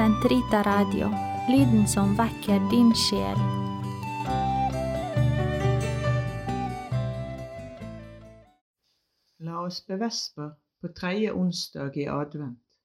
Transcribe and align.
Sentrita 0.00 0.62
Radio, 0.62 1.10
lyden 1.48 1.82
som 1.88 2.14
vekker 2.16 2.62
din 2.70 2.88
sjel. 2.96 3.40
La 9.44 9.58
oss 9.60 9.82
bevespe 9.84 10.46
på 10.80 10.92
tredje 10.96 11.34
onsdag 11.36 11.98
i 12.00 12.06
advent. 12.08 12.80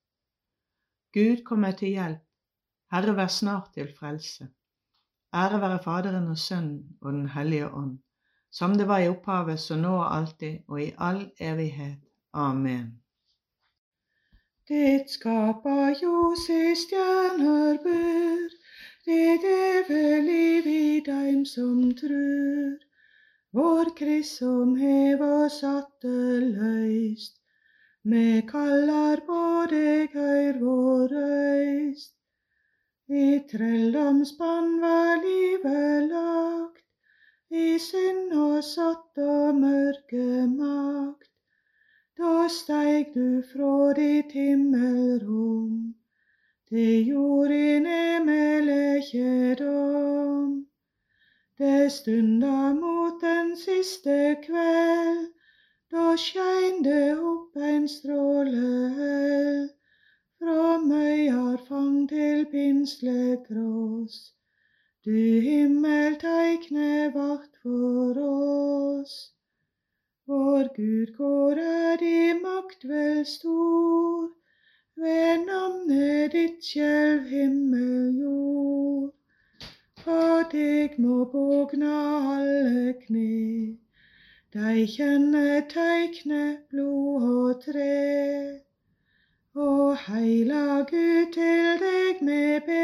Gud 1.16 1.46
kommer 1.48 1.72
til 1.80 1.96
hjelp, 1.96 2.26
Herre 2.92 3.16
vær 3.16 3.32
snart 3.32 3.72
til 3.80 3.96
frelse. 3.96 4.50
Ære 5.32 5.62
være 5.64 5.80
Faderen 5.88 6.28
og 6.28 6.38
Sønnen 6.38 6.98
og 7.00 7.14
Den 7.14 7.32
hellige 7.38 7.72
ånd, 7.72 7.96
som 8.52 8.76
det 8.76 8.92
var 8.92 9.00
i 9.00 9.08
opphavet, 9.16 9.64
så 9.64 9.80
nå 9.80 9.96
og 10.02 10.12
alltid 10.18 10.68
og 10.68 10.84
i 10.84 10.92
all 10.98 11.30
evighet. 11.40 12.04
Amen. 12.34 13.05
Det 14.68 15.06
skaper 15.06 15.92
ljos 16.02 16.44
i 16.50 16.74
stjerner 16.74 17.76
bør, 17.84 18.54
det 19.06 19.44
evige 19.46 20.22
liv 20.26 20.68
i 20.68 21.02
dem 21.06 21.44
som 21.46 21.92
trur. 22.00 22.80
Vår 23.54 23.92
Krist 24.00 24.40
som 24.40 24.74
hev 24.76 25.22
oss 25.22 25.60
atte 25.70 26.16
løyst, 26.48 27.38
me 28.10 28.42
kallar 28.50 29.22
på 29.30 29.44
deg, 29.70 30.18
høyr 30.18 30.58
vår 30.64 31.14
røyst. 31.14 32.16
I 33.06 33.46
trelldomsband 33.52 34.82
var 34.82 35.22
livet 35.22 36.10
lagt, 36.10 36.88
i 37.54 37.78
synd 37.78 38.34
og 38.34 38.64
satt 38.66 39.26
og 39.30 39.62
mørke 39.62 40.25
du 43.16 43.40
fra 43.48 43.96
ditt 43.96 44.34
himmelrom, 44.36 45.96
til 46.68 47.08
jord 47.08 47.52
i 47.56 47.80
nemelekjedom. 47.80 50.68
Det 51.58 51.92
stunda 51.92 52.74
mot 52.76 53.22
den 53.22 53.56
siste 53.56 54.36
kveld, 54.44 55.32
da 55.92 56.16
skein 56.20 56.84
det 56.84 57.16
opp 57.16 57.56
en 57.56 57.88
stråle. 57.88 59.70
Fra 60.36 60.78
Møyarfang 60.84 62.10
til 62.12 62.46
Pinslekross, 62.52 64.36
du 65.06 65.40
himmelteikne 65.48 67.14
vart 67.16 67.56
for 67.64 68.20
oss. 68.28 69.35
Vår 70.28 70.68
Gud, 70.76 71.18
går 71.18 71.60
er 71.62 72.02
i 72.02 72.34
makt 72.34 72.86
vel 72.90 73.26
stor, 73.30 74.32
ved 74.98 75.44
navnet 75.46 76.32
ditt 76.34 76.66
skjelv 76.66 77.28
himmel 77.30 78.16
jord. 78.24 79.12
For 80.02 80.48
deg 80.50 80.98
må 81.06 81.20
bogna 81.30 81.94
alle 82.32 82.96
kne, 83.04 83.78
dei 84.58 84.88
kjenneteikne 84.96 86.44
blod 86.74 87.30
og 87.30 87.62
tre. 87.68 88.02
Og 89.54 89.94
heila 90.08 90.82
Gud 90.90 91.34
til 91.38 91.86
deg 91.86 92.26
me 92.26 92.44
be, 92.66 92.84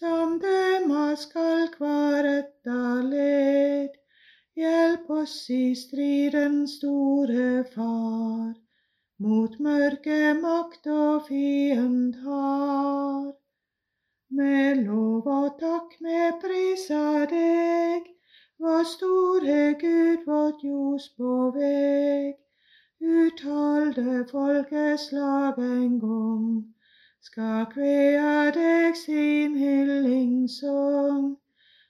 som 0.00 0.40
dømma 0.40 1.10
skal 1.28 1.68
kvare 1.76 2.38
oss 5.22 5.50
i 5.50 5.74
striden, 5.74 6.66
store 6.68 7.64
Far, 7.74 8.54
mot 9.18 9.54
mørke 9.66 10.34
makt 10.40 10.86
og 10.86 11.26
fiend 11.28 12.14
har. 12.24 13.32
Med 14.38 14.82
lov 14.84 15.28
og 15.36 15.48
takk 15.60 15.94
me 16.04 16.20
priser 16.42 17.24
deg, 17.32 18.10
vår 18.60 18.84
store 18.92 19.60
Gud, 19.80 20.26
vårt 20.26 20.66
ljos 20.66 21.08
på 21.16 21.36
veg. 21.56 22.36
Uttalte 23.00 24.24
folkeslag 24.32 25.58
en 25.70 25.98
gang, 26.04 26.46
skal 27.30 27.66
kvea 27.72 28.52
deg 28.60 29.00
sin 29.06 29.56
hyllingssong. 29.64 31.36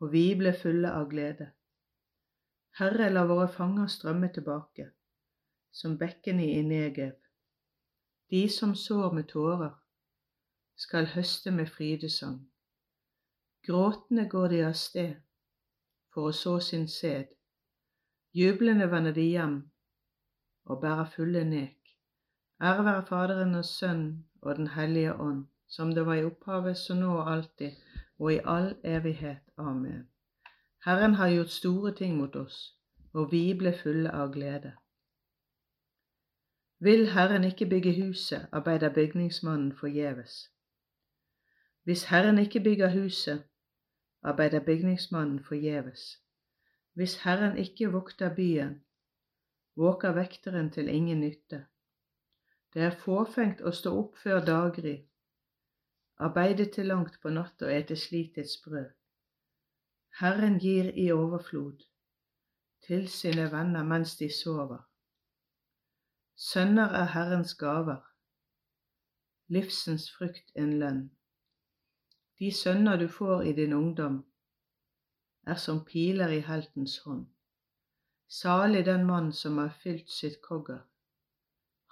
og 0.00 0.12
vi 0.12 0.24
ble 0.38 0.52
fulle 0.56 0.90
av 0.92 1.08
glede. 1.10 1.50
Herre, 2.78 3.08
la 3.10 3.24
våre 3.24 3.48
fanger 3.48 3.88
strømme 3.88 4.28
tilbake, 4.32 4.90
som 5.72 5.96
bekkene 5.98 6.50
i 6.58 6.62
Negev. 6.62 7.14
De 8.30 8.42
som 8.52 8.74
sår 8.74 9.14
med 9.16 9.28
tårer, 9.32 9.72
skal 10.76 11.08
høste 11.08 11.50
med 11.50 11.70
frydesang. 11.72 12.42
Gråtende 13.66 14.28
går 14.28 14.48
de 14.52 14.60
av 14.66 14.74
sted 14.76 15.14
for 16.12 16.28
å 16.28 16.36
så 16.36 16.58
sin 16.60 16.84
sæd. 16.88 17.32
Jublende 18.36 18.90
vender 18.92 19.16
de 19.16 19.24
hjem 19.30 19.56
og 20.66 20.80
bærer 20.82 21.08
fulle 21.14 21.44
nek. 21.48 21.96
Ære 22.60 22.84
være 22.84 23.06
Faderen 23.08 23.54
og 23.54 23.64
Sønnen 23.64 24.26
og 24.42 24.56
Den 24.56 24.68
hellige 24.76 25.14
ånd, 25.14 25.46
som 25.68 25.94
det 25.94 26.06
var 26.06 26.20
i 26.20 26.24
opphavet, 26.24 26.76
så 26.76 26.94
nå 26.94 27.10
og 27.18 27.32
alltid, 27.32 27.72
og 28.18 28.32
i 28.32 28.40
all 28.44 28.74
evighet. 28.84 29.45
Amen. 29.56 30.08
Herren 30.84 31.14
har 31.14 31.28
gjort 31.28 31.50
store 31.50 31.94
ting 31.94 32.16
mot 32.16 32.36
oss, 32.36 32.76
og 33.12 33.32
vi 33.32 33.54
ble 33.58 33.72
fulle 33.82 34.10
av 34.12 34.32
glede. 34.32 34.72
Vil 36.78 37.06
Herren 37.10 37.44
ikke 37.44 37.66
bygge 37.66 37.94
huset, 38.02 38.48
arbeider 38.52 38.92
bygningsmannen 38.94 39.72
forgjeves. 39.72 40.50
Hvis 41.82 42.04
Herren 42.04 42.38
ikke 42.38 42.60
bygger 42.60 42.90
huset, 42.90 43.42
arbeider 44.22 44.60
bygningsmannen 44.60 45.44
forgjeves. 45.44 46.22
Hvis 46.92 47.16
Herren 47.22 47.56
ikke 47.58 47.92
vokter 47.92 48.34
byen, 48.34 48.82
våker 49.76 50.12
vekteren 50.12 50.70
til 50.70 50.88
ingen 50.88 51.20
nytte. 51.20 51.64
Det 52.74 52.82
er 52.82 53.00
fåfengt 53.04 53.60
å 53.60 53.72
stå 53.72 53.92
opp 53.98 54.18
før 54.20 54.44
daggry, 54.44 54.96
arbeide 56.18 56.68
til 56.72 56.92
langt 56.92 57.20
på 57.22 57.32
natt 57.32 57.62
og 57.62 57.72
ete 57.72 57.96
slitets 57.96 58.60
brød. 58.64 58.92
Herren 60.20 60.58
gir 60.58 60.86
i 60.94 61.10
overflod 61.12 61.82
til 62.86 63.08
sine 63.08 63.50
venner 63.52 63.84
mens 63.84 64.14
de 64.16 64.28
sover. 64.32 64.78
Sønner 66.36 66.94
er 67.00 67.10
Herrens 67.12 67.54
gaver, 67.54 68.00
livsens 69.48 70.06
frukt 70.12 70.54
en 70.54 70.72
lønn. 70.80 71.02
De 72.38 72.52
sønner 72.62 72.96
du 72.96 73.08
får 73.08 73.42
i 73.42 73.52
din 73.60 73.72
ungdom, 73.72 74.16
er 75.46 75.60
som 75.66 75.84
piler 75.84 76.32
i 76.38 76.40
heltens 76.48 76.98
hånd. 77.04 77.26
Salig 78.28 78.86
den 78.86 79.06
mann 79.06 79.32
som 79.32 79.58
har 79.58 79.78
fylt 79.82 80.10
sitt 80.10 80.40
kogger. 80.48 80.80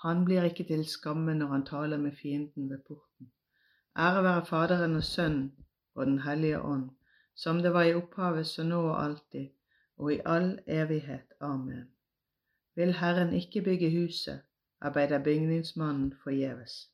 Han 0.03 0.25
blir 0.25 0.49
ikke 0.49 0.65
til 0.73 0.89
skamme 0.89 1.34
når 1.34 1.47
han 1.47 1.66
taler 1.66 1.98
med 1.98 2.16
fienden 2.16 2.71
ved 2.71 2.83
porten. 2.89 3.33
Ære 3.97 4.25
være 4.25 4.47
Faderen 4.47 4.97
og 4.97 5.04
Sønnen 5.04 5.66
og 5.95 6.07
Den 6.07 6.19
hellige 6.19 6.60
ånd, 6.60 6.91
som 7.34 7.63
det 7.63 7.72
var 7.72 7.83
i 7.83 7.95
opphavet, 7.95 8.47
så 8.47 8.63
nå 8.63 8.81
og 8.89 9.04
alltid, 9.04 9.48
og 9.97 10.13
i 10.15 10.21
all 10.25 10.59
evighet. 10.66 11.33
Amen. 11.41 11.89
Vil 12.75 12.92
Herren 12.92 13.33
ikke 13.34 13.63
bygge 13.63 13.91
huset, 13.91 14.41
arbeider 14.81 15.22
bygningsmannen 15.22 16.15
forgjeves. 16.22 16.91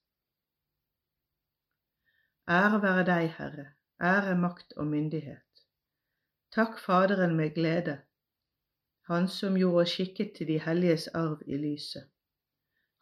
Ære 2.48 2.82
være 2.82 3.04
deg, 3.06 3.34
Herre, 3.38 3.66
ære, 4.00 4.38
makt 4.38 4.72
og 4.76 4.86
myndighet. 4.86 5.64
Takk 6.50 6.78
Faderen 6.78 7.36
med 7.36 7.54
glede, 7.54 7.98
Han 9.02 9.28
som 9.28 9.56
gjorde 9.56 9.82
oss 9.82 9.90
skikket 9.90 10.32
til 10.36 10.46
de 10.46 10.58
helliges 10.60 11.06
arv 11.08 11.42
i 11.46 11.56
lyset. 11.56 12.04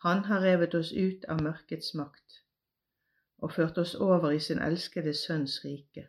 Han 0.02 0.25
har 0.25 0.40
revet 0.40 0.75
oss 0.75 0.93
ut 0.93 1.25
av 1.29 1.43
mørkets 1.43 1.94
makt 1.94 2.38
og 3.38 3.52
ført 3.52 3.79
oss 3.79 3.94
over 3.94 4.31
i 4.31 4.38
sin 4.40 4.58
elskede 4.58 5.14
Sønns 5.14 5.64
rike. 5.64 6.08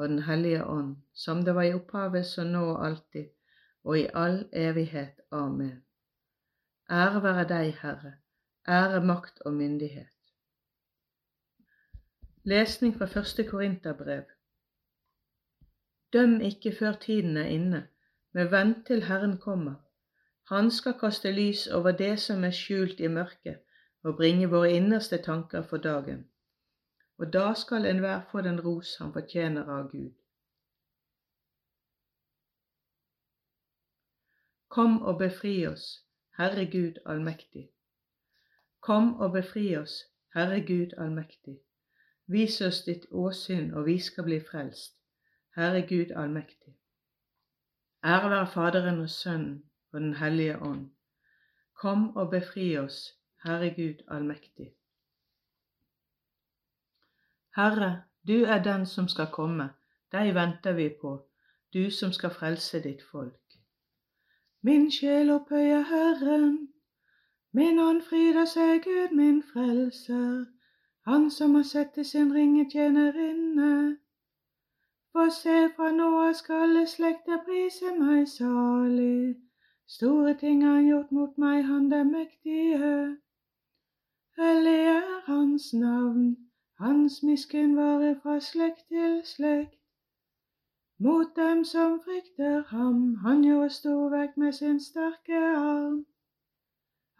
og 0.00 0.08
Den 0.08 0.22
hellige 0.22 0.64
ånd, 0.64 0.96
som 1.14 1.44
det 1.44 1.54
var 1.54 1.62
i 1.62 1.74
opphavet, 1.74 2.26
så 2.26 2.44
nå 2.44 2.60
og 2.72 2.86
alltid, 2.86 3.26
og 3.84 3.98
i 3.98 4.06
all 4.14 4.48
evighet. 4.52 5.20
Amen. 5.30 5.82
Ære 6.90 7.22
være 7.22 7.44
deg, 7.48 7.74
Herre, 7.82 8.12
ære, 8.68 9.04
makt 9.04 9.42
og 9.44 9.52
myndighet. 9.52 10.08
Lesning 12.44 12.96
fra 12.96 13.04
første 13.04 13.44
Korinterbrev. 13.44 14.24
Døm 16.12 16.40
ikke 16.40 16.72
før 16.78 16.92
tiden 16.92 17.36
er 17.36 17.44
inne, 17.44 17.86
men 18.32 18.50
vent 18.50 18.86
til 18.86 19.04
Herren 19.04 19.38
kommer. 19.38 19.74
Han 20.48 20.70
skal 20.70 20.98
kaste 21.00 21.32
lys 21.32 21.66
over 21.66 21.92
det 21.92 22.18
som 22.20 22.44
er 22.44 22.50
skjult 22.50 23.00
i 23.00 23.06
mørket, 23.06 23.58
og 24.02 24.16
bringe 24.16 24.50
våre 24.50 24.72
innerste 24.72 25.16
tanker 25.16 25.62
for 25.62 25.76
dagen 25.76 26.29
og 27.20 27.32
da 27.32 27.54
skal 27.54 27.86
enhver 27.86 28.20
få 28.30 28.40
den 28.40 28.60
ros 28.64 28.96
han 28.96 29.12
fortjener 29.12 29.68
av 29.68 29.90
Gud. 29.90 30.12
Kom 34.68 35.02
og 35.02 35.18
befri 35.18 35.66
oss, 35.66 35.84
Herre 36.38 36.64
Gud 36.72 37.02
allmektig. 37.06 37.66
Kom 38.80 39.12
og 39.20 39.32
befri 39.32 39.76
oss, 39.76 39.98
Herre 40.34 40.62
Gud 40.66 40.96
allmektig. 40.96 41.58
Vis 42.26 42.60
oss 42.64 42.82
ditt 42.88 43.06
åsyn, 43.10 43.74
og 43.74 43.86
vi 43.86 43.98
skal 43.98 44.24
bli 44.24 44.40
frelst, 44.40 44.96
Herre 45.56 45.82
Gud 45.92 46.16
allmektig. 46.16 46.76
Ære 48.04 48.30
være 48.30 48.46
Faderen 48.46 49.00
og 49.00 49.10
Sønnen 49.10 49.64
og 49.92 50.00
Den 50.00 50.14
hellige 50.14 50.62
ånd. 50.62 50.90
Kom 51.74 52.16
og 52.16 52.30
befri 52.30 52.76
oss, 52.78 53.02
Herre 53.44 53.74
Gud 53.76 54.04
allmektig. 54.08 54.72
Herre, 57.60 58.02
du 58.26 58.44
er 58.44 58.62
den 58.62 58.86
som 58.86 59.08
skal 59.08 59.26
komme, 59.32 59.64
deg 60.12 60.30
venter 60.34 60.72
vi 60.72 60.86
på, 61.00 61.10
du 61.74 61.90
som 61.90 62.12
skal 62.12 62.32
frelse 62.32 62.80
ditt 62.80 63.02
folk. 63.12 63.56
Min 64.62 64.86
sjel 64.90 65.32
opphøyer 65.34 65.84
Herren, 65.90 66.56
min 67.52 67.82
ånd 67.84 68.00
fryder 68.08 68.48
seg 68.54 68.80
Gud 68.88 69.12
min 69.20 69.42
frelser, 69.52 70.46
han 71.10 71.30
som 71.36 71.60
har 71.60 71.68
sett 71.74 71.92
til 71.98 72.08
sin 72.14 72.32
ringe 72.32 72.64
tjenerinne. 72.72 73.96
For 75.12 75.28
se, 75.28 75.60
fra 75.76 75.92
nå 76.00 76.10
av 76.24 76.32
skal 76.42 76.84
slekter 76.96 77.44
prise 77.44 77.96
meg 78.02 78.28
salig, 78.40 79.36
store 80.00 80.38
ting 80.44 80.64
har 80.64 80.78
han 80.80 80.92
gjort 80.94 81.16
mot 81.20 81.40
meg, 81.48 81.64
han 81.68 81.90
den 81.92 82.12
mektige. 82.16 82.94
Hellig 84.40 84.78
er 84.98 85.18
hans 85.28 85.74
navn. 85.74 86.30
Hans 86.80 87.22
miskunn 87.22 87.76
varer 87.76 88.14
fra 88.22 88.40
slekt 88.40 88.86
til 88.88 89.20
slekt. 89.24 89.80
Mot 90.98 91.36
dem 91.36 91.64
som 91.64 92.00
frykter 92.04 92.62
ham, 92.68 93.14
han 93.14 93.42
gjorde 93.44 93.70
storverk 93.70 94.36
med 94.36 94.52
sin 94.52 94.80
sterke 94.80 95.40
arm. 95.56 96.06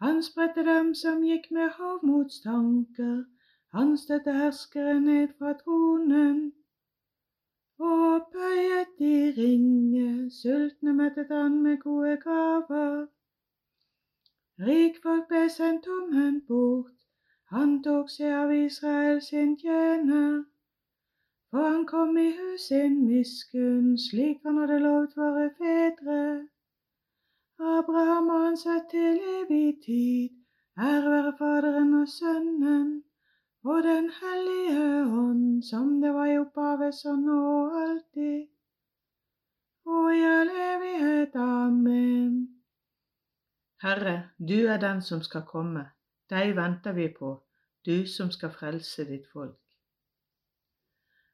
Han 0.01 0.23
spredte 0.23 0.63
dem 0.65 0.95
som 0.95 1.21
gikk 1.23 1.51
med 1.51 1.69
hovmodstanker, 1.77 3.23
han 3.73 3.97
støtte 3.97 4.33
herskere 4.33 4.99
ned 4.99 5.27
fra 5.37 5.53
tronen. 5.53 6.53
Og 7.77 8.27
bøyet 8.33 8.97
de 8.99 9.33
ringe, 9.37 10.31
sultne 10.31 10.93
mettet 10.93 11.29
han 11.29 11.61
med 11.63 11.77
gode 11.77 12.17
gaver. 12.23 13.05
Rikfolk 14.59 15.27
ble 15.29 15.49
sendt 15.49 15.85
tomhendt 15.85 16.47
bort, 16.47 17.00
han 17.51 17.81
tok 17.83 18.09
seg 18.09 18.31
av 18.31 18.53
Israel 18.55 19.21
sin 19.21 19.57
tjener, 19.59 20.43
for 21.51 21.67
han 21.67 21.85
kom 21.85 22.15
i 22.17 22.29
hus 22.37 22.69
sin 22.69 23.01
miskunn, 23.09 23.97
slik 23.99 24.39
han 24.47 24.61
hadde 24.61 24.79
lovt 24.85 25.17
våre 25.19 25.49
fedre. 25.57 26.21
Abraham 27.59 28.31
og 28.31 28.45
han 28.45 28.57
sett 28.57 28.87
til 28.93 29.19
evig 29.35 29.81
tid, 29.85 30.31
ære 30.79 31.11
være 31.11 31.35
Faderen 31.37 31.93
og 31.99 32.07
Sønnen 32.09 32.89
og 33.63 33.83
Den 33.83 34.09
hellige 34.21 35.03
ånd, 35.05 35.63
som 35.63 36.01
det 36.01 36.13
var 36.13 36.25
i 36.31 36.39
opphavet, 36.39 36.95
så 36.95 37.15
nå 37.15 37.37
og 37.51 37.77
alltid, 37.83 38.47
og 39.85 40.15
i 40.15 40.23
all 40.25 40.49
evighet. 40.71 41.35
Amen. 41.35 42.35
Herre, 43.83 44.29
du 44.39 44.65
er 44.65 44.77
den 44.77 45.01
som 45.01 45.21
skal 45.21 45.43
komme. 45.45 45.89
Deg 46.31 46.55
venter 46.55 46.93
vi 46.95 47.09
på, 47.11 47.31
du 47.85 48.07
som 48.07 48.31
skal 48.31 48.53
frelse 48.55 49.03
ditt 49.09 49.27
folk. 49.33 49.57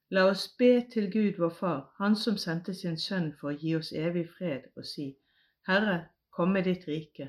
La 0.09 0.23
oss 0.29 0.47
be 0.59 0.87
til 0.91 1.11
Gud 1.11 1.37
vår 1.37 1.49
Far, 1.49 1.81
Han 1.97 2.15
som 2.15 2.37
sendte 2.37 2.73
sin 2.73 2.97
Sønn 2.97 3.33
for 3.39 3.51
å 3.51 3.57
gi 3.63 3.75
oss 3.75 3.91
evig 3.91 4.23
fred, 4.37 4.69
og 4.75 4.85
si, 4.85 5.09
Herre, 5.67 6.07
kom 6.31 6.55
med 6.55 6.63
ditt 6.63 6.87
rike. 6.87 7.27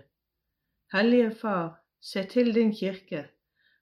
Hellige 0.94 1.34
Far, 1.40 1.82
se 2.00 2.22
til 2.24 2.54
din 2.54 2.72
kirke, 2.72 3.24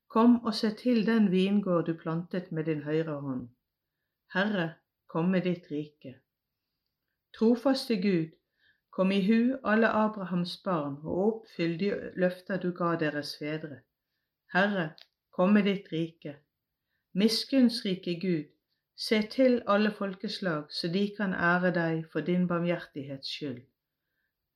kom 0.09 0.39
og 0.45 0.55
se 0.55 0.71
til 0.75 1.07
den 1.07 1.31
vingård 1.31 1.87
du 1.87 1.95
plantet 1.95 2.53
med 2.53 2.65
din 2.65 2.83
høyre 2.83 3.21
hånd. 3.21 3.49
Herre, 4.33 4.73
kom 5.07 5.29
med 5.31 5.45
ditt 5.47 5.71
rike. 5.71 6.17
Trofaste 7.37 8.01
Gud, 8.03 8.33
Kom 8.97 9.11
i 9.13 9.21
hu 9.27 9.59
alle 9.63 9.89
Abrahams 9.93 10.57
barn, 10.65 10.95
og 11.05 11.19
oppfyll 11.27 11.75
de 11.81 11.89
løfter 12.17 12.61
du 12.63 12.71
ga 12.79 12.95
deres 13.03 13.35
fedre. 13.37 13.83
Herre, 14.55 14.87
kom 15.37 15.53
med 15.53 15.69
ditt 15.69 15.91
rike. 15.93 16.33
Miskunnsrike 17.13 18.15
Gud, 18.21 18.47
se 18.97 19.21
til 19.37 19.61
alle 19.67 19.93
folkeslag, 19.99 20.73
så 20.73 20.89
de 20.89 21.05
kan 21.19 21.35
ære 21.35 21.75
deg 21.77 22.07
for 22.13 22.25
din 22.25 22.49
barmhjertighets 22.49 23.37
skyld. 23.37 23.61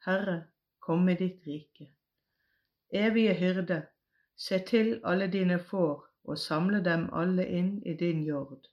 Herre, 0.07 0.39
kom 0.81 1.05
med 1.05 1.21
ditt 1.21 1.45
rike. 1.47 1.91
Evige 2.91 3.35
hyrde, 3.35 3.83
se 4.37 4.59
til 4.73 5.01
alle 5.05 5.29
dine 5.29 5.59
får, 5.59 6.07
og 6.25 6.39
samle 6.39 6.81
dem 6.85 7.11
alle 7.13 7.45
inn 7.49 7.83
i 7.85 7.93
din 7.93 8.25
jord. 8.25 8.73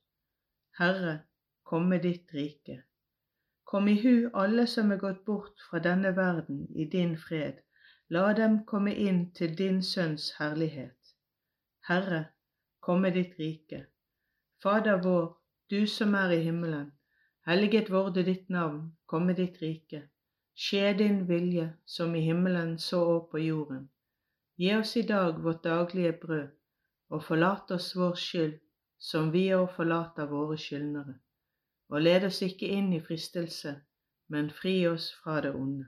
Herre, 0.79 1.19
kom 1.63 1.91
med 1.91 2.07
ditt 2.07 2.31
rike. 2.33 2.83
Kom 3.67 3.87
i 3.87 3.93
hu 4.01 4.29
alle 4.41 4.63
som 4.71 4.91
er 4.95 4.99
gått 4.99 5.25
bort 5.25 5.63
fra 5.69 5.79
denne 5.83 6.13
verden 6.15 6.59
i 6.81 6.85
din 6.91 7.17
fred, 7.19 7.57
la 8.15 8.29
dem 8.37 8.53
komme 8.69 8.93
inn 9.05 9.19
til 9.39 9.57
din 9.61 9.81
Sønns 9.83 10.27
herlighet. 10.37 11.11
Herre, 11.89 12.21
kom 12.79 13.03
med 13.03 13.19
ditt 13.19 13.35
rike. 13.39 13.81
Fader 14.63 15.01
vår, 15.03 15.27
du 15.69 15.83
som 15.95 16.15
er 16.15 16.37
i 16.37 16.39
himmelen. 16.45 16.93
Helliget 17.49 17.91
vorde 17.91 18.23
ditt 18.29 18.47
navn, 18.49 18.79
kom 19.05 19.27
med 19.27 19.43
ditt 19.43 19.59
rike. 19.61 20.01
Skje 20.55 20.95
din 21.03 21.21
vilje, 21.27 21.67
som 21.85 22.15
i 22.15 22.23
himmelen 22.23 22.77
så 22.87 23.03
òg 23.17 23.29
på 23.35 23.43
jorden. 23.49 23.85
Gi 24.55 24.73
oss 24.79 24.95
i 24.95 25.07
dag 25.11 25.43
vårt 25.43 25.63
daglige 25.67 26.15
brød, 26.23 26.49
og 27.11 27.23
forlat 27.29 27.75
oss 27.75 27.93
vår 27.99 28.15
skyld, 28.15 28.59
som 28.97 29.31
vi 29.35 29.49
òg 29.59 29.73
forlater 29.75 30.31
våre 30.31 30.55
skyldnere 30.55 31.19
og 31.89 32.01
led 32.01 32.25
oss 32.27 32.41
ikke 32.41 32.67
inn 32.67 32.93
i 32.93 33.01
fristelse, 33.01 33.75
men 34.27 34.49
fri 34.51 34.87
oss 34.87 35.11
fra 35.23 35.41
det 35.41 35.53
onde. 35.55 35.85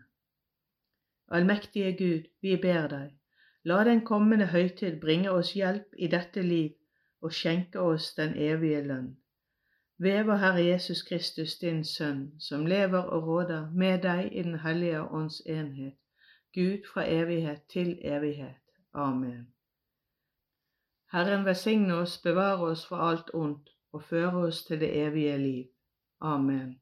Allmektige 1.32 1.92
Gud, 1.98 2.28
vi 2.42 2.56
ber 2.62 2.88
deg, 2.88 3.10
la 3.64 3.84
den 3.84 4.06
kommende 4.06 4.48
høytid 4.54 5.00
bringe 5.02 5.32
oss 5.32 5.54
hjelp 5.54 5.98
i 5.98 6.08
dette 6.08 6.42
liv 6.42 6.72
og 7.22 7.34
skjenke 7.36 7.80
oss 7.80 8.14
den 8.16 8.38
evige 8.38 8.82
lønn. 8.88 9.18
Ved 10.00 10.24
vår 10.24 10.40
Herre 10.40 10.64
Jesus 10.64 11.02
Kristus, 11.04 11.58
din 11.60 11.84
Sønn, 11.84 12.40
som 12.40 12.66
lever 12.66 13.00
og 13.00 13.28
råder 13.28 13.72
med 13.72 14.02
deg 14.02 14.30
i 14.32 14.44
Den 14.44 14.60
hellige 14.60 15.02
ånds 15.02 15.42
enhet, 15.46 15.98
Gud 16.54 16.88
fra 16.94 17.04
evighet 17.08 17.62
til 17.70 18.00
evighet. 18.02 18.64
Amen. 18.94 19.48
Herren 21.12 21.46
velsigne 21.46 21.94
oss, 21.94 22.18
bevare 22.18 22.72
oss 22.72 22.86
for 22.86 22.96
alt 22.96 23.30
ondt 23.34 23.70
og 23.92 24.04
føre 24.04 24.48
oss 24.48 24.64
til 24.66 24.80
det 24.80 24.90
evige 24.98 25.38
liv. 25.38 25.66
Amen. 26.22 26.80